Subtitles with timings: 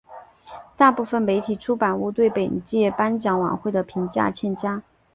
[0.75, 4.81] 大部分媒体出版物对本届颁奖晚会的评价欠佳。